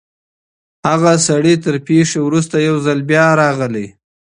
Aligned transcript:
هغه 0.89 1.13
سړی 1.27 1.55
تر 1.65 1.75
پېښي 1.87 2.19
وروسته 2.23 2.55
یو 2.67 2.75
ځل 2.85 2.99
بیا 3.09 3.25
راغلی. 3.41 3.87